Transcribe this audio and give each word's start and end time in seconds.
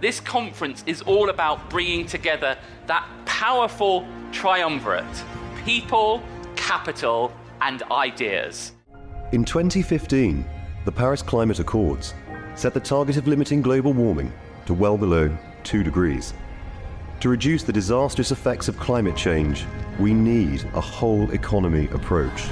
This 0.00 0.20
conference 0.20 0.84
is 0.86 1.02
all 1.02 1.28
about 1.28 1.68
bringing 1.68 2.06
together 2.06 2.56
that 2.86 3.04
powerful 3.26 4.06
triumvirate 4.30 5.04
people, 5.64 6.22
capital, 6.54 7.32
and 7.60 7.82
ideas. 7.90 8.72
In 9.32 9.44
2015, 9.44 10.44
the 10.84 10.92
Paris 10.92 11.20
Climate 11.20 11.58
Accords 11.58 12.14
set 12.54 12.74
the 12.74 12.80
target 12.80 13.16
of 13.16 13.26
limiting 13.26 13.60
global 13.60 13.92
warming 13.92 14.32
to 14.66 14.74
well 14.74 14.96
below 14.96 15.36
2 15.64 15.82
degrees. 15.82 16.32
To 17.20 17.28
reduce 17.28 17.64
the 17.64 17.72
disastrous 17.72 18.30
effects 18.30 18.68
of 18.68 18.78
climate 18.78 19.16
change, 19.16 19.66
we 19.98 20.14
need 20.14 20.62
a 20.74 20.80
whole 20.80 21.28
economy 21.32 21.88
approach. 21.88 22.44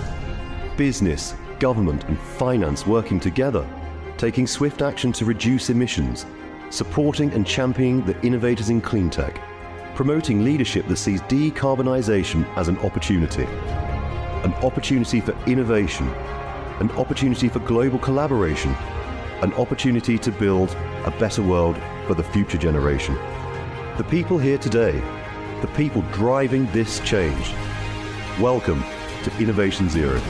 Business, 0.76 1.36
government, 1.60 2.02
and 2.08 2.18
finance 2.18 2.88
working 2.88 3.20
together, 3.20 3.64
taking 4.18 4.48
swift 4.48 4.82
action 4.82 5.12
to 5.12 5.24
reduce 5.24 5.70
emissions, 5.70 6.26
supporting 6.70 7.32
and 7.32 7.46
championing 7.46 8.04
the 8.04 8.20
innovators 8.24 8.70
in 8.70 8.80
cleantech, 8.80 9.40
promoting 9.94 10.44
leadership 10.44 10.86
that 10.88 10.96
sees 10.96 11.22
decarbonisation 11.22 12.46
as 12.56 12.68
an 12.68 12.78
opportunity, 12.78 13.44
an 14.44 14.52
opportunity 14.62 15.20
for 15.20 15.36
innovation, 15.46 16.08
an 16.80 16.90
opportunity 16.92 17.48
for 17.48 17.60
global 17.60 17.98
collaboration, 17.98 18.74
an 19.42 19.52
opportunity 19.54 20.18
to 20.18 20.30
build 20.32 20.76
a 21.04 21.10
better 21.18 21.42
world 21.42 21.78
for 22.06 22.14
the 22.14 22.24
future 22.24 22.58
generation. 22.58 23.14
The 23.96 24.06
people 24.08 24.38
here 24.38 24.58
today, 24.58 25.00
the 25.60 25.68
people 25.68 26.02
driving 26.12 26.66
this 26.72 27.00
change. 27.00 27.54
Welcome 28.40 28.84
to 29.24 29.36
Innovation 29.38 29.88
Zero. 29.88 30.20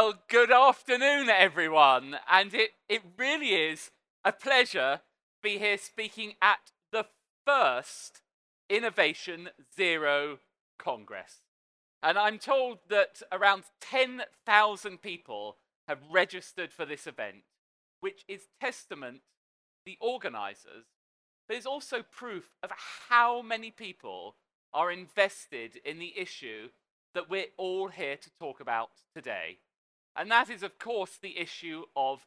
Well, 0.00 0.14
good 0.28 0.50
afternoon, 0.50 1.28
everyone. 1.28 2.16
And 2.26 2.54
it, 2.54 2.70
it 2.88 3.02
really 3.18 3.48
is 3.48 3.90
a 4.24 4.32
pleasure 4.32 5.00
to 5.02 5.42
be 5.42 5.58
here 5.58 5.76
speaking 5.76 6.36
at 6.40 6.72
the 6.90 7.04
first 7.46 8.22
Innovation 8.70 9.50
Zero 9.76 10.38
Congress. 10.78 11.42
And 12.02 12.16
I'm 12.16 12.38
told 12.38 12.78
that 12.88 13.20
around 13.30 13.64
10,000 13.82 15.02
people 15.02 15.58
have 15.86 15.98
registered 16.10 16.72
for 16.72 16.86
this 16.86 17.06
event, 17.06 17.42
which 18.00 18.24
is 18.26 18.48
testament 18.58 19.16
to 19.16 19.20
the 19.84 19.98
organizers, 20.00 20.86
but 21.46 21.58
is 21.58 21.66
also 21.66 22.02
proof 22.10 22.44
of 22.62 22.70
how 23.10 23.42
many 23.42 23.70
people 23.70 24.36
are 24.72 24.90
invested 24.90 25.76
in 25.84 25.98
the 25.98 26.18
issue 26.18 26.70
that 27.12 27.28
we're 27.28 27.52
all 27.58 27.88
here 27.88 28.16
to 28.16 28.30
talk 28.40 28.60
about 28.60 28.92
today. 29.14 29.58
And 30.16 30.30
that 30.30 30.50
is, 30.50 30.62
of 30.62 30.78
course, 30.78 31.18
the 31.20 31.38
issue 31.38 31.84
of 31.96 32.26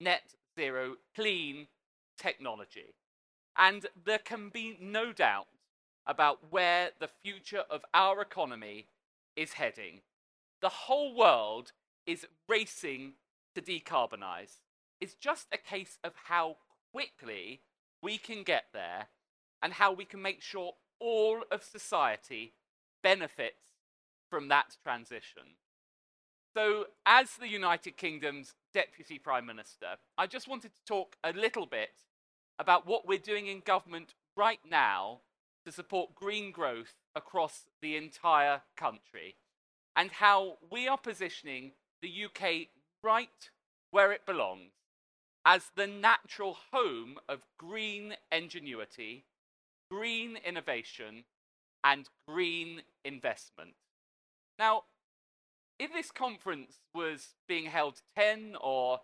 net 0.00 0.34
zero 0.58 0.96
clean 1.14 1.68
technology. 2.18 2.94
And 3.56 3.86
there 4.04 4.18
can 4.18 4.48
be 4.48 4.76
no 4.80 5.12
doubt 5.12 5.46
about 6.06 6.50
where 6.50 6.90
the 6.98 7.08
future 7.22 7.64
of 7.70 7.84
our 7.94 8.20
economy 8.20 8.86
is 9.36 9.54
heading. 9.54 10.00
The 10.60 10.68
whole 10.68 11.14
world 11.14 11.72
is 12.06 12.26
racing 12.48 13.14
to 13.54 13.62
decarbonize. 13.62 14.60
It's 15.00 15.14
just 15.14 15.46
a 15.52 15.58
case 15.58 15.98
of 16.02 16.12
how 16.24 16.56
quickly 16.92 17.60
we 18.02 18.18
can 18.18 18.42
get 18.42 18.64
there 18.72 19.08
and 19.62 19.74
how 19.74 19.92
we 19.92 20.04
can 20.04 20.22
make 20.22 20.42
sure 20.42 20.72
all 20.98 21.42
of 21.50 21.62
society 21.62 22.54
benefits 23.02 23.62
from 24.28 24.48
that 24.48 24.76
transition. 24.82 25.56
So, 26.56 26.86
as 27.06 27.36
the 27.36 27.48
United 27.48 27.96
Kingdom's 27.96 28.54
Deputy 28.74 29.18
Prime 29.18 29.46
Minister, 29.46 29.96
I 30.18 30.26
just 30.26 30.48
wanted 30.48 30.74
to 30.74 30.84
talk 30.84 31.16
a 31.22 31.32
little 31.32 31.66
bit 31.66 31.90
about 32.58 32.86
what 32.86 33.06
we're 33.06 33.18
doing 33.18 33.46
in 33.46 33.60
government 33.60 34.14
right 34.36 34.58
now 34.68 35.20
to 35.64 35.70
support 35.70 36.14
green 36.14 36.50
growth 36.50 36.94
across 37.14 37.66
the 37.80 37.96
entire 37.96 38.62
country 38.76 39.36
and 39.94 40.10
how 40.10 40.58
we 40.72 40.88
are 40.88 40.98
positioning 40.98 41.72
the 42.02 42.24
UK 42.24 42.68
right 43.02 43.50
where 43.92 44.10
it 44.10 44.26
belongs 44.26 44.72
as 45.46 45.70
the 45.76 45.86
natural 45.86 46.56
home 46.72 47.16
of 47.28 47.46
green 47.58 48.14
ingenuity, 48.32 49.24
green 49.90 50.36
innovation, 50.44 51.24
and 51.84 52.08
green 52.28 52.82
investment. 53.04 53.74
Now, 54.58 54.84
if 55.80 55.94
this 55.94 56.10
conference 56.10 56.78
was 56.94 57.36
being 57.48 57.64
held 57.64 58.02
10 58.14 58.54
or 58.60 59.00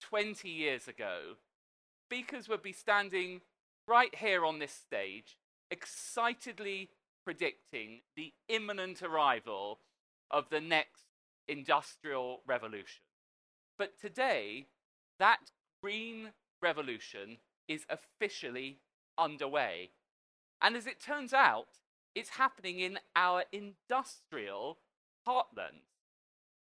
20 0.00 0.48
years 0.48 0.88
ago, 0.88 1.34
speakers 2.06 2.48
would 2.48 2.62
be 2.62 2.72
standing 2.72 3.42
right 3.86 4.14
here 4.14 4.42
on 4.42 4.58
this 4.58 4.72
stage, 4.72 5.36
excitedly 5.70 6.88
predicting 7.26 8.00
the 8.16 8.32
imminent 8.48 9.02
arrival 9.02 9.80
of 10.30 10.48
the 10.48 10.62
next 10.62 11.04
industrial 11.46 12.40
revolution. 12.46 13.02
But 13.78 14.00
today, 14.00 14.68
that 15.18 15.50
green 15.82 16.30
revolution 16.62 17.36
is 17.68 17.84
officially 17.90 18.78
underway. 19.18 19.90
And 20.62 20.74
as 20.74 20.86
it 20.86 21.00
turns 21.00 21.34
out, 21.34 21.80
it's 22.14 22.30
happening 22.30 22.80
in 22.80 22.98
our 23.14 23.44
industrial 23.52 24.78
heartland. 25.28 25.93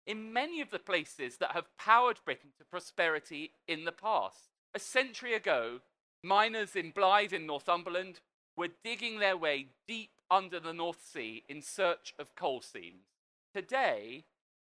In 0.06 0.32
many 0.32 0.60
of 0.60 0.70
the 0.70 0.78
places 0.78 1.36
that 1.36 1.52
have 1.52 1.76
powered 1.78 2.20
Britain 2.24 2.50
to 2.58 2.64
prosperity 2.64 3.52
in 3.68 3.84
the 3.84 3.92
past. 3.92 4.48
A 4.74 4.78
century 4.78 5.34
ago, 5.34 5.80
miners 6.22 6.74
in 6.74 6.92
Blyth 6.92 7.32
in 7.32 7.46
Northumberland 7.46 8.20
were 8.56 8.68
digging 8.84 9.18
their 9.18 9.36
way 9.36 9.68
deep 9.86 10.10
under 10.30 10.60
the 10.60 10.72
North 10.72 11.04
Sea 11.04 11.44
in 11.48 11.62
search 11.62 12.14
of 12.18 12.34
coal 12.34 12.60
seams. 12.60 13.06
Today, 13.54 14.24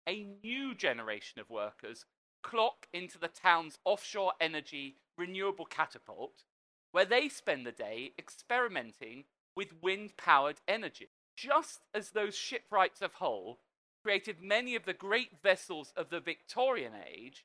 a 0.08 0.26
new 0.42 0.74
generation 0.74 1.40
of 1.40 1.50
workers 1.50 2.04
clock 2.42 2.88
into 2.92 3.18
the 3.18 3.28
town's 3.28 3.78
offshore 3.84 4.32
energy 4.40 4.96
renewable 5.16 5.66
catapult, 5.66 6.44
where 6.90 7.04
they 7.04 7.28
spend 7.28 7.64
the 7.64 7.72
day 7.72 8.12
experimenting 8.18 9.24
with 9.56 9.82
wind 9.82 10.16
powered 10.16 10.60
energy. 10.66 11.08
Just 11.36 11.80
as 11.94 12.10
those 12.10 12.36
shipwrights 12.36 13.00
of 13.00 13.14
Hull 13.14 13.58
created 14.02 14.42
many 14.42 14.74
of 14.74 14.84
the 14.84 14.92
great 14.92 15.30
vessels 15.42 15.92
of 15.96 16.10
the 16.10 16.20
Victorian 16.20 16.92
age, 17.08 17.44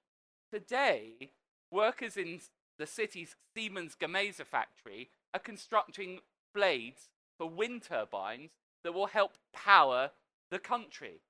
today 0.51 1.31
workers 1.71 2.17
in 2.17 2.39
the 2.79 2.87
city's 2.87 3.35
Siemens 3.55 3.95
Gamesa 3.99 4.45
factory 4.45 5.09
are 5.33 5.39
constructing 5.39 6.19
blades 6.53 7.09
for 7.37 7.49
wind 7.49 7.83
turbines 7.83 8.51
that 8.83 8.93
will 8.93 9.07
help 9.07 9.37
power 9.53 10.11
the 10.49 10.59
country. 10.59 11.21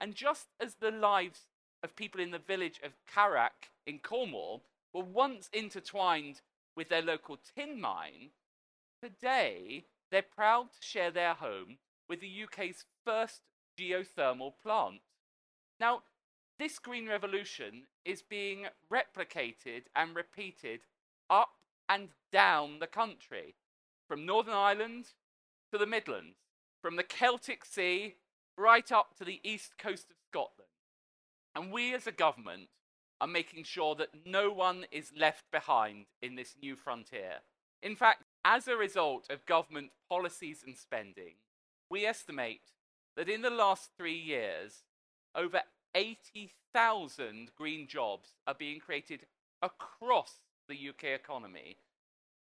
And 0.00 0.14
just 0.14 0.48
as 0.60 0.74
the 0.74 0.90
lives 0.90 1.46
of 1.82 1.96
people 1.96 2.20
in 2.20 2.30
the 2.30 2.38
village 2.38 2.80
of 2.82 2.92
Carharrack 3.12 3.70
in 3.86 3.98
Cornwall 3.98 4.64
were 4.92 5.02
once 5.02 5.48
intertwined 5.52 6.40
with 6.76 6.88
their 6.88 7.02
local 7.02 7.38
tin 7.54 7.80
mine, 7.80 8.30
today 9.02 9.84
they're 10.10 10.22
proud 10.22 10.72
to 10.72 10.86
share 10.86 11.10
their 11.10 11.34
home 11.34 11.78
with 12.08 12.20
the 12.20 12.44
UK's 12.44 12.84
first 13.04 13.42
geothermal 13.78 14.52
plant. 14.62 15.00
Now, 15.78 16.02
this 16.58 16.78
green 16.78 17.08
revolution 17.08 17.84
is 18.04 18.22
being 18.22 18.66
replicated 18.92 19.82
and 19.94 20.16
repeated 20.16 20.80
up 21.30 21.50
and 21.88 22.08
down 22.32 22.80
the 22.80 22.86
country, 22.86 23.54
from 24.08 24.26
Northern 24.26 24.54
Ireland 24.54 25.06
to 25.72 25.78
the 25.78 25.86
Midlands, 25.86 26.36
from 26.82 26.96
the 26.96 27.02
Celtic 27.04 27.64
Sea 27.64 28.16
right 28.56 28.90
up 28.90 29.16
to 29.18 29.24
the 29.24 29.40
east 29.44 29.78
coast 29.78 30.10
of 30.10 30.16
Scotland. 30.30 30.70
And 31.54 31.72
we 31.72 31.94
as 31.94 32.06
a 32.06 32.12
government 32.12 32.68
are 33.20 33.28
making 33.28 33.64
sure 33.64 33.94
that 33.96 34.26
no 34.26 34.50
one 34.50 34.84
is 34.90 35.12
left 35.16 35.44
behind 35.52 36.06
in 36.20 36.34
this 36.34 36.56
new 36.60 36.76
frontier. 36.76 37.38
In 37.82 37.94
fact, 37.94 38.24
as 38.44 38.66
a 38.66 38.76
result 38.76 39.26
of 39.30 39.46
government 39.46 39.90
policies 40.08 40.62
and 40.66 40.76
spending, 40.76 41.34
we 41.90 42.04
estimate 42.04 42.72
that 43.18 43.28
in 43.28 43.42
the 43.42 43.50
last 43.50 43.90
three 43.98 44.16
years, 44.16 44.84
over 45.34 45.60
80,000 45.92 47.50
green 47.56 47.88
jobs 47.88 48.34
are 48.46 48.54
being 48.54 48.78
created 48.78 49.26
across 49.60 50.34
the 50.68 50.88
UK 50.90 51.18
economy. 51.20 51.78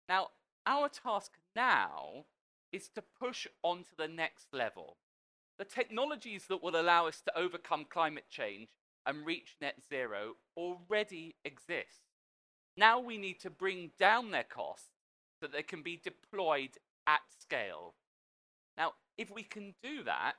Now, 0.09 0.31
our 0.67 0.89
task 0.89 1.35
now 1.55 2.25
is 2.73 2.89
to 2.89 3.05
push 3.21 3.47
on 3.63 3.85
to 3.85 3.97
the 3.97 4.09
next 4.09 4.49
level. 4.53 4.97
The 5.59 5.65
technologies 5.65 6.47
that 6.49 6.61
will 6.61 6.75
allow 6.75 7.07
us 7.07 7.21
to 7.21 7.39
overcome 7.39 7.87
climate 7.89 8.27
change 8.29 8.71
and 9.07 9.25
reach 9.25 9.55
net 9.61 9.77
zero 9.89 10.33
already 10.57 11.37
exist. 11.45 12.03
Now 12.77 12.99
we 12.99 13.17
need 13.17 13.39
to 13.43 13.51
bring 13.51 13.93
down 13.97 14.33
their 14.33 14.43
costs 14.43 14.89
so 15.41 15.47
they 15.47 15.63
can 15.63 15.83
be 15.83 16.01
deployed 16.03 16.79
at 17.07 17.21
scale. 17.41 17.95
Now, 18.77 18.95
if 19.17 19.31
we 19.31 19.45
can 19.45 19.75
do 19.81 20.03
that, 20.03 20.35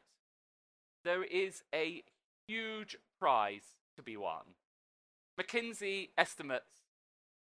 there 1.05 1.23
is 1.23 1.63
a 1.73 2.03
huge 2.47 2.97
prize 3.19 3.77
to 3.95 4.03
be 4.03 4.17
won. 4.17 4.43
McKinsey 5.39 6.09
estimates 6.17 6.81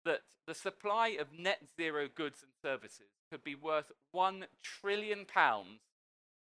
that 0.06 0.22
the 0.48 0.56
supply 0.56 1.10
of 1.10 1.38
net 1.38 1.60
zero 1.76 2.08
goods 2.14 2.42
and 2.42 2.52
services 2.64 3.12
could 3.30 3.44
be 3.44 3.54
worth 3.54 3.92
1 4.12 4.46
trillion 4.64 5.26
pounds 5.26 5.82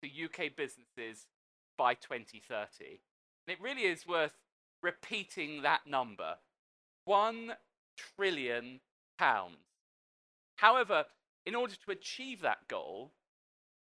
to 0.02 0.25
UK 0.25 0.55
businesses 0.55 1.26
by 1.78 1.94
2030. 1.94 3.00
And 3.46 3.56
it 3.56 3.62
really 3.62 3.82
is 3.82 4.06
worth 4.06 4.34
repeating 4.82 5.62
that 5.62 5.87
number. 5.87 6.34
1 7.05 7.52
trillion 7.96 8.81
pounds. 9.19 9.56
However, 10.56 11.05
in 11.46 11.55
order 11.55 11.75
to 11.75 11.90
achieve 11.90 12.40
that 12.43 12.69
goal, 12.69 13.12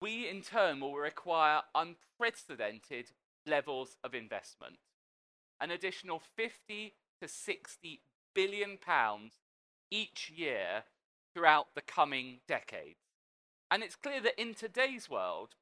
we 0.01 0.27
in 0.29 0.41
turn 0.41 0.79
will 0.79 0.95
require 0.95 1.61
unprecedented 1.73 3.11
levels 3.45 3.97
of 4.03 4.13
investment. 4.13 4.77
An 5.59 5.71
additional 5.71 6.21
50 6.35 6.93
to 7.21 7.27
60 7.27 8.01
billion 8.33 8.77
pounds 8.77 9.33
each 9.89 10.31
year 10.35 10.83
throughout 11.33 11.67
the 11.75 11.81
coming 11.81 12.39
decades. 12.47 12.99
And 13.71 13.83
it's 13.83 13.95
clear 13.95 14.21
that 14.21 14.39
in 14.39 14.53
today's 14.53 15.09
world, 15.09 15.55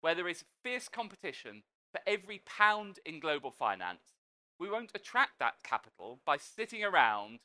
where 0.00 0.14
there 0.14 0.28
is 0.28 0.44
fierce 0.62 0.88
competition 0.88 1.62
for 1.90 2.00
every 2.06 2.42
pound 2.46 2.98
in 3.04 3.20
global 3.20 3.50
finance, 3.50 4.14
we 4.58 4.70
won't 4.70 4.92
attract 4.94 5.38
that 5.38 5.62
capital 5.62 6.20
by 6.24 6.36
sitting 6.36 6.84
around 6.84 7.40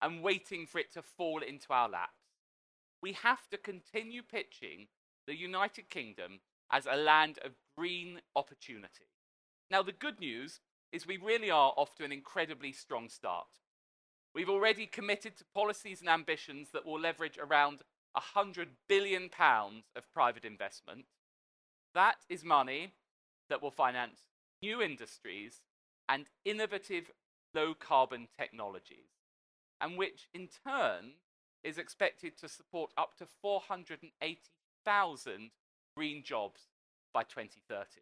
and 0.00 0.22
waiting 0.22 0.66
for 0.66 0.78
it 0.78 0.92
to 0.94 1.02
fall 1.02 1.40
into 1.42 1.72
our 1.72 1.88
laps. 1.88 2.12
We 3.02 3.12
have 3.12 3.48
to 3.50 3.58
continue 3.58 4.22
pitching 4.22 4.88
the 5.30 5.36
United 5.36 5.88
Kingdom 5.88 6.40
as 6.72 6.86
a 6.86 6.96
land 6.96 7.38
of 7.44 7.52
green 7.78 8.20
opportunity. 8.34 9.06
Now, 9.70 9.80
the 9.80 9.92
good 9.92 10.18
news 10.18 10.58
is 10.90 11.06
we 11.06 11.18
really 11.18 11.52
are 11.52 11.72
off 11.76 11.94
to 11.94 12.04
an 12.04 12.10
incredibly 12.10 12.72
strong 12.72 13.08
start. 13.08 13.46
We've 14.34 14.50
already 14.50 14.86
committed 14.86 15.36
to 15.36 15.44
policies 15.54 16.00
and 16.00 16.08
ambitions 16.08 16.70
that 16.72 16.84
will 16.84 16.98
leverage 16.98 17.38
around 17.38 17.82
100 18.14 18.70
billion 18.88 19.28
pounds 19.28 19.84
of 19.94 20.12
private 20.12 20.44
investment. 20.44 21.04
That 21.94 22.16
is 22.28 22.42
money 22.42 22.94
that 23.48 23.62
will 23.62 23.70
finance 23.70 24.22
new 24.60 24.82
industries 24.82 25.60
and 26.08 26.26
innovative 26.44 27.12
low 27.54 27.72
carbon 27.74 28.26
technologies, 28.36 29.14
and 29.80 29.96
which 29.96 30.28
in 30.34 30.48
turn 30.66 31.12
is 31.62 31.78
expected 31.78 32.36
to 32.38 32.48
support 32.48 32.90
up 32.98 33.16
to 33.18 33.26
480,000 34.90 35.50
green 35.94 36.24
jobs 36.24 36.62
by 37.14 37.22
2030. 37.22 38.00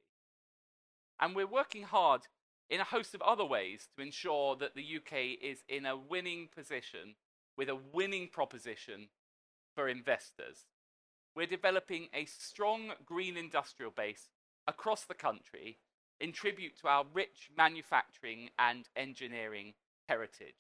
And 1.21 1.37
we're 1.37 1.47
working 1.47 1.83
hard 1.83 2.23
in 2.71 2.81
a 2.81 2.85
host 2.85 3.15
of 3.15 3.21
other 3.21 3.45
ways 3.45 3.89
to 3.95 4.03
ensure 4.03 4.57
that 4.57 4.75
the 4.75 4.97
UK 4.97 5.39
is 5.43 5.65
in 5.69 5.85
a 5.85 5.97
winning 5.97 6.49
position 6.55 7.17
with 7.59 7.69
a 7.69 7.79
winning 7.93 8.29
proposition 8.29 9.09
for 9.75 9.89
investors. 9.89 10.67
We're 11.37 11.47
developing 11.47 12.09
a 12.15 12.25
strong 12.25 12.93
green 13.05 13.37
industrial 13.37 13.91
base 13.91 14.29
across 14.67 15.05
the 15.05 15.15
country 15.15 15.79
in 16.21 16.33
tribute 16.33 16.79
to 16.81 16.89
our 16.89 17.05
rich 17.13 17.51
manufacturing 17.55 18.49
and 18.59 18.89
engineering 18.97 19.75
heritage. 20.09 20.57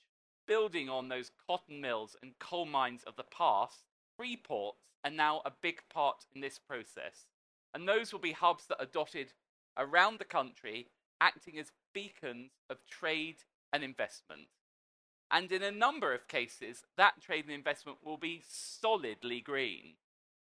Building 0.46 0.90
on 0.90 1.08
those 1.08 1.30
cotton 1.46 1.80
mills 1.80 2.16
and 2.22 2.38
coal 2.38 2.66
mines 2.66 3.02
of 3.06 3.16
the 3.16 3.24
past, 3.24 3.84
free 4.18 4.36
ports 4.36 4.82
are 5.04 5.10
now 5.10 5.40
a 5.46 5.52
big 5.62 5.80
part 5.92 6.26
in 6.34 6.40
this 6.40 6.58
process. 6.58 7.26
And 7.72 7.88
those 7.88 8.12
will 8.12 8.20
be 8.20 8.32
hubs 8.32 8.66
that 8.66 8.80
are 8.80 8.86
dotted 8.86 9.32
around 9.76 10.18
the 10.18 10.24
country, 10.24 10.88
acting 11.20 11.58
as 11.58 11.70
beacons 11.94 12.50
of 12.68 12.78
trade 12.86 13.36
and 13.72 13.84
investment. 13.84 14.48
And 15.30 15.52
in 15.52 15.62
a 15.62 15.70
number 15.70 16.12
of 16.14 16.26
cases, 16.26 16.84
that 16.96 17.20
trade 17.20 17.44
and 17.44 17.54
investment 17.54 17.98
will 18.02 18.16
be 18.16 18.42
solidly 18.48 19.40
green. 19.40 19.94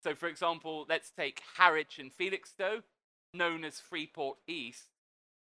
So, 0.03 0.15
for 0.15 0.27
example, 0.27 0.85
let's 0.89 1.11
take 1.11 1.41
Harwich 1.55 1.99
and 1.99 2.11
Felixstowe, 2.11 2.81
known 3.33 3.63
as 3.63 3.79
Freeport 3.79 4.39
East. 4.47 4.89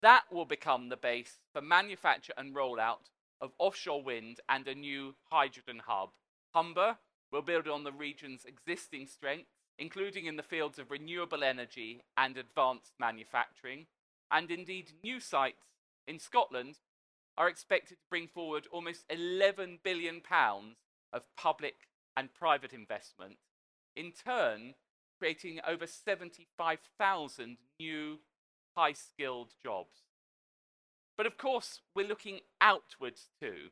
That 0.02 0.24
will 0.32 0.46
become 0.46 0.90
the 0.90 0.98
base 0.98 1.38
for 1.54 1.62
manufacture 1.62 2.34
and 2.38 2.56
rollout 2.56 3.12
of 3.42 3.52
offshore 3.60 4.02
wind 4.02 4.40
and 4.48 4.68
a 4.68 4.74
new 4.74 5.16
hydrogen 5.30 5.82
hub. 5.86 6.10
Humber 6.56 6.98
will 7.32 7.42
build 7.42 7.68
on 7.68 7.84
the 7.84 7.92
region's 7.92 8.46
existing 8.46 9.08
strengths, 9.08 9.52
including 9.78 10.26
in 10.26 10.36
the 10.36 10.44
fields 10.44 10.80
of 10.80 10.92
renewable 10.92 11.44
energy 11.44 12.04
and 12.18 12.38
advanced 12.38 12.94
manufacturing, 13.00 13.86
and 14.32 14.52
indeed 14.52 14.92
new 15.04 15.20
sites 15.20 15.66
in 16.08 16.20
Scotland 16.20 16.76
are 17.38 17.48
expected 17.48 17.96
to 17.96 18.10
bring 18.10 18.28
forward 18.28 18.68
almost 18.72 19.06
11 19.10 19.80
billion 19.84 20.22
pounds 20.22 20.78
of 21.14 21.24
public 21.38 21.88
and 22.18 22.34
private 22.34 22.74
investment, 22.74 23.38
in 23.96 24.12
turn 24.12 24.74
creating 25.20 25.60
over 25.68 25.86
75,000 25.86 27.58
new 27.80 28.20
high-skilled 28.76 29.54
jobs. 29.62 30.00
But 31.18 31.26
of 31.26 31.38
course, 31.38 31.82
we're 31.94 32.08
looking 32.08 32.40
outwards 32.62 33.28
too. 33.40 33.72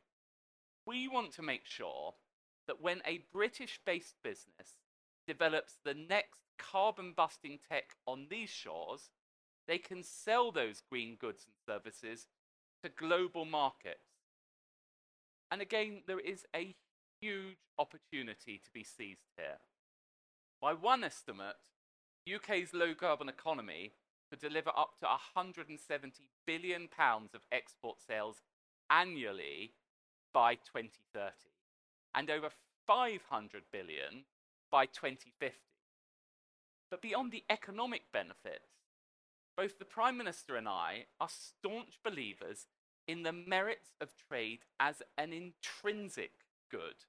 We 0.86 1.08
want 1.08 1.32
to 1.32 1.42
make 1.42 1.64
sure 1.64 2.14
that 2.68 2.80
when 2.80 3.00
a 3.04 3.24
British-based 3.32 4.14
business 4.22 4.76
develops 5.26 5.74
the 5.84 5.94
next 5.94 6.38
carbon-busting 6.58 7.58
tech 7.68 7.96
on 8.06 8.26
these 8.30 8.50
shores, 8.50 9.10
they 9.66 9.78
can 9.78 10.02
sell 10.02 10.52
those 10.52 10.82
green 10.88 11.16
goods 11.18 11.46
and 11.46 11.54
services 11.66 12.28
to 12.82 12.90
global 12.90 13.44
markets. 13.44 13.98
And 15.50 15.60
again, 15.60 16.02
there 16.06 16.20
is 16.20 16.44
a 16.54 16.74
huge 17.20 17.56
opportunity 17.78 18.60
to 18.62 18.70
be 18.72 18.84
seized 18.84 19.26
here. 19.36 19.58
By 20.60 20.74
one 20.74 21.02
estimate, 21.02 21.56
UK's 22.32 22.74
low 22.74 22.94
carbon 22.94 23.28
economy 23.28 23.92
could 24.30 24.40
deliver 24.40 24.70
up 24.76 24.98
to 24.98 25.06
170 25.06 26.28
billion 26.46 26.88
pounds 26.88 27.34
of 27.34 27.40
export 27.50 27.98
sales 28.06 28.42
annually 28.90 29.72
by 30.34 30.54
2030 30.54 31.32
and 32.18 32.30
over 32.30 32.48
500 32.84 33.62
billion 33.70 34.24
by 34.72 34.86
2050. 34.86 35.56
But 36.90 37.00
beyond 37.00 37.30
the 37.30 37.44
economic 37.48 38.10
benefits, 38.12 38.72
both 39.56 39.78
the 39.78 39.84
Prime 39.84 40.16
Minister 40.16 40.56
and 40.56 40.68
I 40.68 41.04
are 41.20 41.28
staunch 41.28 42.00
believers 42.04 42.66
in 43.06 43.22
the 43.22 43.32
merits 43.32 43.92
of 44.00 44.16
trade 44.28 44.60
as 44.80 45.00
an 45.16 45.32
intrinsic 45.32 46.32
good. 46.72 47.04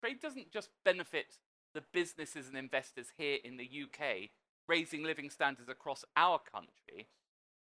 Trade 0.00 0.20
doesn't 0.22 0.52
just 0.52 0.70
benefit 0.86 1.36
the 1.74 1.84
businesses 1.92 2.48
and 2.48 2.56
investors 2.56 3.08
here 3.18 3.36
in 3.44 3.58
the 3.58 3.68
UK, 3.84 4.30
raising 4.66 5.02
living 5.02 5.28
standards 5.28 5.68
across 5.68 6.02
our 6.16 6.38
country. 6.38 7.08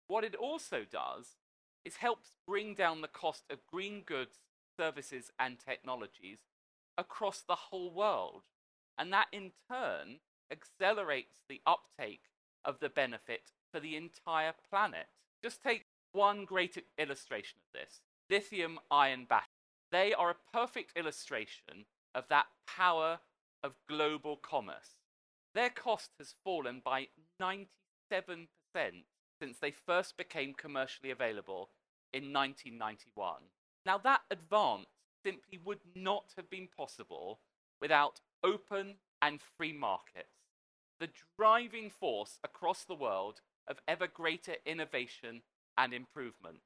What 0.08 0.24
it 0.24 0.34
also 0.34 0.80
does 0.90 1.36
is 1.84 1.96
helps 1.96 2.32
bring 2.44 2.74
down 2.74 3.02
the 3.02 3.08
cost 3.08 3.44
of 3.50 3.66
green 3.70 4.02
goods, 4.04 4.40
services, 4.76 5.30
and 5.38 5.58
technologies 5.60 6.38
across 6.96 7.42
the 7.42 7.54
whole 7.54 7.92
world. 7.92 8.42
And 8.98 9.12
that 9.12 9.28
in 9.32 9.52
turn 9.70 10.18
accelerates 10.50 11.42
the 11.48 11.60
uptake 11.66 12.24
of 12.64 12.78
the 12.80 12.88
benefit 12.88 13.52
for 13.72 13.80
the 13.80 13.96
entire 13.96 14.52
planet. 14.70 15.06
Just 15.42 15.62
take 15.62 15.86
one 16.12 16.44
great 16.44 16.76
illustration 16.98 17.58
of 17.58 17.80
this 17.80 18.00
lithium 18.30 18.78
ion 18.90 19.26
batteries. 19.28 19.48
They 19.90 20.14
are 20.14 20.30
a 20.30 20.56
perfect 20.56 20.96
illustration 20.96 21.86
of 22.14 22.24
that 22.28 22.46
power 22.66 23.20
of 23.62 23.74
global 23.88 24.36
commerce. 24.36 24.96
Their 25.54 25.70
cost 25.70 26.10
has 26.18 26.34
fallen 26.44 26.80
by 26.84 27.08
97% 27.40 27.66
since 29.40 29.58
they 29.58 29.70
first 29.70 30.16
became 30.16 30.54
commercially 30.54 31.10
available 31.10 31.70
in 32.12 32.32
1991. 32.32 33.34
Now, 33.84 33.98
that 33.98 34.20
advance 34.30 34.86
simply 35.24 35.58
would 35.64 35.80
not 35.94 36.32
have 36.36 36.48
been 36.50 36.68
possible 36.76 37.40
without 37.80 38.20
open 38.44 38.94
and 39.20 39.40
free 39.56 39.72
markets. 39.72 40.28
The 41.00 41.08
driving 41.38 41.90
force 41.90 42.38
across 42.44 42.84
the 42.84 42.94
world 42.94 43.40
of 43.68 43.78
ever 43.88 44.06
greater 44.06 44.54
innovation 44.66 45.42
and 45.78 45.92
improvements. 45.92 46.64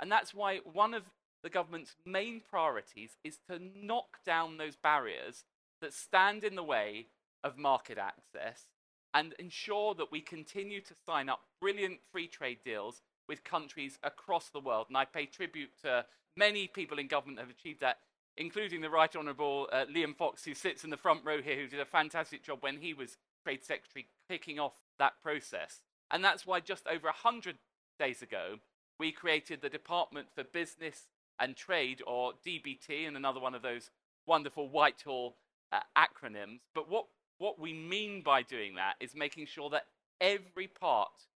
And 0.00 0.10
that's 0.10 0.34
why 0.34 0.58
one 0.58 0.94
of 0.94 1.04
the 1.42 1.50
government's 1.50 1.96
main 2.04 2.40
priorities 2.40 3.16
is 3.24 3.38
to 3.48 3.60
knock 3.60 4.18
down 4.24 4.56
those 4.56 4.76
barriers 4.76 5.44
that 5.80 5.94
stand 5.94 6.44
in 6.44 6.56
the 6.56 6.62
way 6.62 7.06
of 7.44 7.56
market 7.56 7.98
access 7.98 8.66
and 9.14 9.34
ensure 9.38 9.94
that 9.94 10.12
we 10.12 10.20
continue 10.20 10.80
to 10.80 10.94
sign 11.06 11.28
up 11.28 11.40
brilliant 11.60 12.00
free 12.12 12.26
trade 12.26 12.58
deals 12.64 13.02
with 13.28 13.44
countries 13.44 13.98
across 14.02 14.48
the 14.48 14.60
world. 14.60 14.86
And 14.88 14.96
I 14.96 15.04
pay 15.04 15.26
tribute 15.26 15.70
to 15.82 16.04
many 16.36 16.66
people 16.66 16.98
in 16.98 17.08
government 17.08 17.36
that 17.36 17.42
have 17.42 17.50
achieved 17.50 17.80
that, 17.80 17.98
including 18.36 18.80
the 18.80 18.90
Right 18.90 19.14
Honourable 19.14 19.68
uh, 19.72 19.84
Liam 19.94 20.16
Fox, 20.16 20.44
who 20.44 20.54
sits 20.54 20.84
in 20.84 20.90
the 20.90 20.96
front 20.96 21.24
row 21.24 21.42
here, 21.42 21.56
who 21.56 21.66
did 21.66 21.80
a 21.80 21.84
fantastic 21.84 22.42
job 22.42 22.58
when 22.62 22.78
he 22.78 22.94
was 22.94 23.16
Trade 23.44 23.64
Secretary, 23.64 24.06
kicking 24.28 24.58
off 24.58 24.74
that 24.98 25.14
process. 25.22 25.82
And 26.10 26.24
that's 26.24 26.46
why 26.46 26.60
just 26.60 26.86
over 26.86 27.06
100 27.06 27.56
days 27.98 28.22
ago, 28.22 28.56
we 28.98 29.12
created 29.12 29.60
the 29.60 29.68
Department 29.68 30.28
for 30.34 30.44
Business 30.44 31.06
and 31.38 31.54
Trade, 31.54 32.02
or 32.06 32.32
DBT, 32.46 33.06
and 33.06 33.16
another 33.16 33.40
one 33.40 33.54
of 33.54 33.62
those 33.62 33.90
wonderful 34.26 34.68
Whitehall 34.68 35.36
uh, 35.72 35.80
acronyms. 35.96 36.60
But 36.74 36.88
what, 36.88 37.06
what 37.38 37.60
we 37.60 37.72
mean 37.72 38.22
by 38.22 38.42
doing 38.42 38.74
that 38.74 38.94
is 39.00 39.14
making 39.14 39.46
sure 39.46 39.70
that 39.70 39.86
every 40.20 40.66
part 40.66 41.26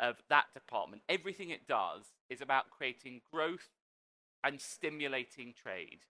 of 0.00 0.16
that 0.28 0.46
department, 0.54 1.02
everything 1.08 1.50
it 1.50 1.66
does, 1.66 2.04
is 2.28 2.40
about 2.40 2.70
creating 2.70 3.22
growth 3.32 3.68
and 4.44 4.60
stimulating 4.60 5.54
trade. 5.54 6.00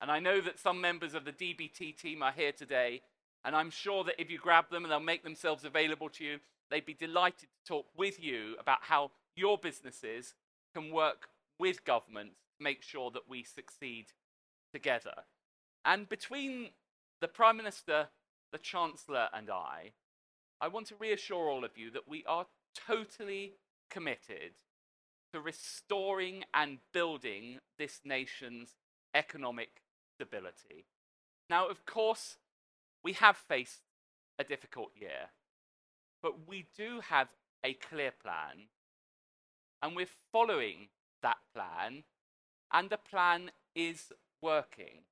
And 0.00 0.10
I 0.10 0.18
know 0.18 0.40
that 0.40 0.58
some 0.58 0.80
members 0.80 1.14
of 1.14 1.24
the 1.24 1.32
DBT 1.32 1.96
team 1.96 2.22
are 2.22 2.32
here 2.32 2.52
today, 2.52 3.02
and 3.44 3.54
I'm 3.54 3.70
sure 3.70 4.04
that 4.04 4.20
if 4.20 4.30
you 4.30 4.38
grab 4.38 4.70
them 4.70 4.84
and 4.84 4.90
they'll 4.90 5.00
make 5.00 5.24
themselves 5.24 5.64
available 5.64 6.08
to 6.10 6.24
you, 6.24 6.38
they'd 6.70 6.86
be 6.86 6.94
delighted 6.94 7.48
to 7.50 7.68
talk 7.68 7.86
with 7.96 8.22
you 8.22 8.56
about 8.58 8.78
how 8.82 9.10
your 9.36 9.58
businesses 9.58 10.34
can 10.74 10.90
work 10.90 11.28
with 11.58 11.84
government 11.84 12.30
to 12.58 12.64
make 12.64 12.82
sure 12.82 13.10
that 13.10 13.28
we 13.28 13.44
succeed 13.44 14.06
together. 14.72 15.14
And 15.84 16.08
between 16.08 16.70
the 17.20 17.28
Prime 17.28 17.56
Minister, 17.56 18.08
the 18.52 18.58
Chancellor, 18.58 19.28
and 19.32 19.50
I, 19.50 19.92
I 20.60 20.68
want 20.68 20.86
to 20.88 20.96
reassure 20.96 21.48
all 21.48 21.64
of 21.64 21.76
you 21.76 21.90
that 21.90 22.08
we 22.08 22.24
are 22.26 22.46
totally 22.74 23.54
committed 23.90 24.52
to 25.32 25.40
restoring 25.40 26.44
and 26.52 26.78
building 26.92 27.58
this 27.78 28.00
nation's 28.04 28.76
economic 29.14 29.82
stability. 30.14 30.86
Now, 31.48 31.68
of 31.68 31.84
course, 31.86 32.36
we 33.02 33.14
have 33.14 33.36
faced 33.36 33.82
a 34.38 34.44
difficult 34.44 34.90
year, 34.94 35.30
but 36.22 36.48
we 36.48 36.66
do 36.76 37.00
have 37.08 37.28
a 37.64 37.74
clear 37.74 38.10
plan, 38.10 38.68
and 39.82 39.96
we're 39.96 40.06
following 40.32 40.88
that 41.22 41.38
plan, 41.54 42.04
and 42.72 42.90
the 42.90 42.96
plan 42.96 43.50
is 43.74 44.12
working. 44.40 45.04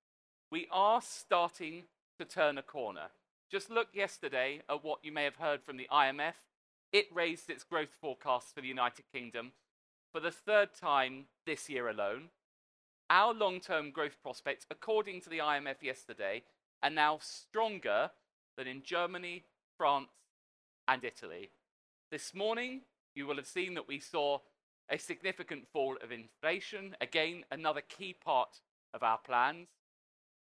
We 0.51 0.67
are 0.71 1.01
starting 1.03 1.85
to 2.19 2.25
turn 2.25 2.59
a 2.59 2.63
corner. 2.63 3.11
Just 3.51 3.71
look 3.71 3.89
yesterday 3.93 4.63
at 4.69 4.85
what 4.85 5.05
you 5.05 5.13
may 5.13 5.25
have 5.25 5.37
heard 5.37 5.63
from 5.63 5.77
the 5.77 5.89
IMF. 5.93 6.35
It 6.93 7.07
raised 7.13 7.49
its 7.51 7.65
growth 7.65 7.95
forecast 8.01 8.55
for 8.55 8.61
the 8.61 8.69
United 8.69 9.05
Kingdom 9.13 9.53
for 10.13 10.21
the 10.21 10.33
third 10.33 10.71
time 10.75 11.27
this 11.47 11.69
year 11.69 11.89
alone. 11.89 12.31
Our 13.09 13.33
long 13.33 13.61
term 13.61 13.91
growth 13.91 14.17
prospects, 14.23 14.67
according 14.71 15.21
to 15.23 15.31
the 15.31 15.39
IMF 15.39 15.83
yesterday, 15.83 16.43
are 16.83 16.91
now 16.91 17.19
stronger 17.21 18.11
than 18.57 18.67
in 18.67 18.83
Germany, 18.83 19.45
France, 19.77 20.11
and 20.89 21.05
Italy. 21.05 21.51
This 22.11 22.35
morning, 22.35 22.83
you 23.15 23.27
will 23.27 23.37
have 23.37 23.47
seen 23.47 23.75
that 23.75 23.89
we 23.89 24.01
saw 24.01 24.39
a 24.89 24.99
significant 24.99 25.69
fall 25.73 25.97
of 26.03 26.11
inflation, 26.11 26.97
again, 27.01 27.45
another 27.51 27.81
key 27.81 28.13
part 28.13 28.61
of 28.93 29.03
our 29.03 29.19
plans. 29.19 29.69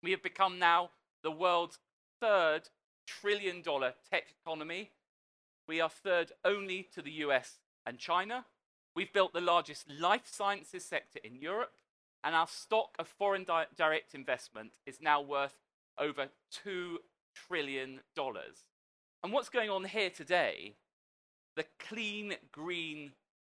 We 0.02 0.10
have 0.10 0.22
become 0.22 0.58
now 0.58 0.90
the 1.22 1.30
world's 1.30 1.78
third 2.20 2.68
trillion 3.06 3.62
dollar 3.62 3.94
tech 4.10 4.24
economy. 4.44 4.90
We 5.68 5.80
are 5.80 5.88
third 5.88 6.32
only 6.44 6.88
to 6.94 7.02
the 7.02 7.12
US 7.26 7.60
and 7.86 7.98
China. 7.98 8.46
We've 8.94 9.12
built 9.12 9.32
the 9.32 9.40
largest 9.40 9.88
life 9.88 10.26
sciences 10.26 10.84
sector 10.84 11.18
in 11.24 11.36
Europe, 11.36 11.72
and 12.24 12.34
our 12.34 12.46
stock 12.46 12.94
of 12.98 13.08
foreign 13.08 13.44
di 13.44 13.64
direct 13.76 14.14
investment 14.14 14.72
is 14.86 15.00
now 15.00 15.20
worth 15.20 15.58
over 15.98 16.28
$2 16.64 16.96
trillion. 17.34 18.00
And 19.24 19.32
what's 19.32 19.48
going 19.48 19.70
on 19.70 19.84
here 19.84 20.10
today, 20.10 20.74
the 21.56 21.64
clean 21.78 22.34
green 22.50 23.12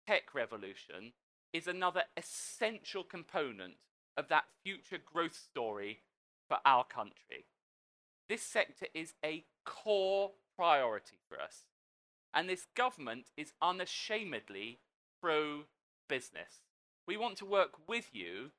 tech 0.07 0.35
revolution, 0.35 1.13
is 1.53 1.67
another 1.67 2.05
essential 2.17 3.05
component 3.05 3.75
of 4.17 4.29
that 4.29 4.45
future 4.65 4.99
growth 5.03 5.35
story 5.35 6.01
for 6.49 6.59
our 6.65 6.85
country. 6.85 7.47
This 8.29 8.43
sector 8.43 8.87
is 8.95 9.15
a 9.25 9.45
core 9.65 10.33
priority 10.57 11.19
for 11.29 11.41
us. 11.41 11.65
And 12.35 12.49
this 12.49 12.67
government 12.75 13.27
is 13.37 13.53
unashamedly 13.61 14.79
pro 15.21 15.65
business. 16.09 16.63
We 17.07 17.17
want 17.17 17.37
to 17.39 17.45
work 17.45 17.89
with 17.89 18.11
you, 18.13 18.51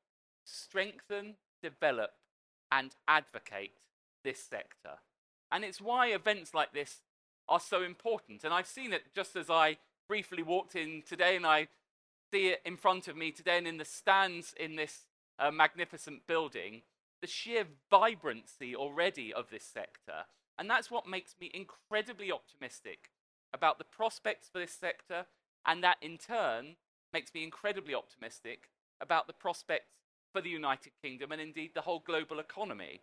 strengthen, 0.44 1.36
develop, 1.62 2.12
and 2.72 2.96
advocate 3.08 3.78
this 4.24 4.40
sector. 4.40 5.00
And 5.52 5.64
it's 5.64 5.82
why 5.82 6.08
events 6.08 6.54
like 6.54 6.74
this 6.74 7.02
are 7.48 7.60
so 7.60 7.84
important. 7.84 8.44
And 8.44 8.54
I've 8.54 8.68
seen 8.68 8.94
it 8.94 9.14
just 9.14 9.36
as 9.36 9.50
I 9.50 9.78
briefly 10.08 10.44
walked 10.44 10.76
in 10.76 11.04
today, 11.08 11.36
and 11.36 11.46
I 11.46 11.68
see 12.32 12.48
it 12.48 12.62
in 12.66 12.78
front 12.78 13.08
of 13.08 13.16
me 13.16 13.32
today 13.32 13.58
and 13.58 13.68
in 13.68 13.78
the 13.78 13.86
stands 13.86 14.54
in 14.60 14.76
this 14.76 15.08
uh, 15.40 15.52
magnificent 15.52 16.26
building 16.28 16.82
the 17.22 17.28
sheer 17.28 17.64
vibrancy 17.90 18.76
already 18.76 19.34
of 19.34 19.50
this 19.50 19.64
sector. 19.64 20.26
And 20.60 20.70
that's 20.70 20.92
what 20.92 21.08
makes 21.08 21.36
me 21.40 21.50
incredibly 21.54 22.34
optimistic 22.34 23.12
about 23.54 23.78
the 23.78 23.84
prospects 23.84 24.50
for 24.52 24.60
this 24.60 24.74
sector, 24.74 25.26
and 25.66 25.84
that 25.84 25.98
in 26.02 26.18
turn 26.18 26.76
makes 27.14 27.34
me 27.34 27.44
incredibly 27.44 27.94
optimistic 27.94 28.70
about 29.00 29.28
the 29.28 29.34
prospects 29.34 29.94
for 30.34 30.42
the 30.42 30.50
United 30.50 30.92
Kingdom 31.02 31.32
and 31.32 31.42
indeed 31.42 31.72
the 31.74 31.82
whole 31.82 32.04
global 32.06 32.40
economy. 32.40 33.02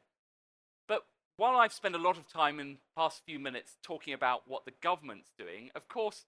But 0.88 1.04
while 1.36 1.56
I've 1.56 1.72
spent 1.72 1.94
a 1.94 1.98
lot 1.98 2.18
of 2.18 2.26
time 2.26 2.58
in 2.58 2.72
the 2.72 2.78
past 2.96 3.22
few 3.24 3.38
minutes 3.38 3.76
talking 3.82 4.12
about 4.12 4.42
what 4.46 4.64
the 4.64 4.74
government's 4.82 5.30
doing, 5.38 5.70
of 5.74 5.88
course, 5.88 6.24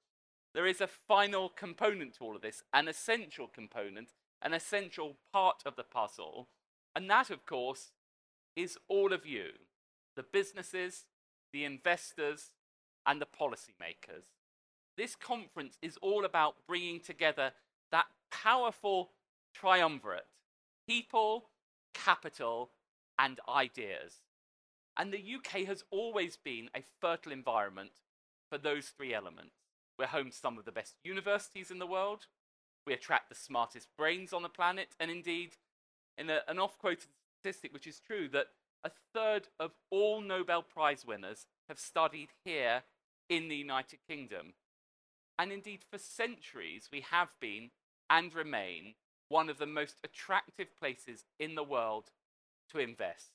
there 0.54 0.66
is 0.66 0.80
a 0.80 0.86
final 0.86 1.48
component 1.48 2.14
to 2.14 2.24
all 2.24 2.36
of 2.36 2.42
this, 2.42 2.62
an 2.72 2.86
essential 2.86 3.48
component, 3.48 4.10
an 4.40 4.52
essential 4.54 5.16
part 5.32 5.62
of 5.66 5.76
the 5.76 5.82
puzzle, 5.82 6.48
and 6.94 7.10
that, 7.10 7.30
of 7.30 7.46
course, 7.46 7.90
is 8.54 8.78
all 8.88 9.12
of 9.12 9.26
you 9.26 9.50
the 10.14 10.22
businesses, 10.22 11.06
the 11.52 11.64
investors, 11.64 12.50
and 13.06 13.20
the 13.20 13.26
policymakers. 13.26 14.24
This 14.96 15.14
conference 15.16 15.78
is 15.80 15.96
all 16.02 16.24
about 16.24 16.56
bringing 16.66 17.00
together 17.00 17.52
that 17.90 18.06
powerful 18.30 19.10
triumvirate 19.54 20.26
people, 20.86 21.48
capital, 21.94 22.70
and 23.18 23.40
ideas. 23.48 24.22
And 24.96 25.12
the 25.12 25.36
UK 25.36 25.66
has 25.66 25.84
always 25.90 26.36
been 26.36 26.68
a 26.74 26.82
fertile 27.00 27.32
environment 27.32 27.90
for 28.50 28.58
those 28.58 28.88
three 28.88 29.14
elements. 29.14 29.54
We're 29.98 30.06
home 30.06 30.30
to 30.30 30.36
some 30.36 30.58
of 30.58 30.64
the 30.64 30.72
best 30.72 30.96
universities 31.04 31.70
in 31.70 31.78
the 31.78 31.86
world. 31.86 32.26
We 32.86 32.92
attract 32.92 33.28
the 33.28 33.34
smartest 33.34 33.88
brains 33.96 34.32
on 34.32 34.42
the 34.42 34.48
planet. 34.48 34.88
And 34.98 35.10
indeed, 35.10 35.56
in 36.18 36.28
a, 36.28 36.40
an 36.48 36.58
off 36.58 36.78
quoted 36.78 37.06
statistic, 37.40 37.72
which 37.72 37.86
is 37.86 38.00
true, 38.00 38.28
that 38.30 38.48
a 38.84 38.90
third 39.14 39.48
of 39.60 39.72
all 39.90 40.20
Nobel 40.20 40.62
Prize 40.62 41.06
winners 41.06 41.46
have 41.72 41.78
studied 41.78 42.28
here 42.44 42.82
in 43.30 43.48
the 43.48 43.56
United 43.56 43.98
Kingdom. 44.06 44.52
And 45.38 45.50
indeed, 45.50 45.80
for 45.90 45.96
centuries, 45.96 46.90
we 46.92 47.00
have 47.10 47.28
been 47.40 47.70
and 48.10 48.34
remain 48.34 48.92
one 49.30 49.48
of 49.48 49.56
the 49.56 49.64
most 49.64 49.96
attractive 50.04 50.76
places 50.78 51.24
in 51.40 51.54
the 51.54 51.64
world 51.64 52.10
to 52.70 52.78
invest. 52.78 53.30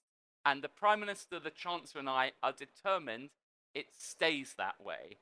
And 0.45 0.63
the 0.63 0.69
Prime 0.69 0.99
Minister, 0.99 1.39
the 1.39 1.49
Chancellor, 1.49 1.99
and 1.99 2.09
I 2.09 2.33
are 2.43 2.53
determined 2.53 3.31
it 3.73 3.87
stays 3.97 4.53
that 4.59 4.75
way. 4.79 5.17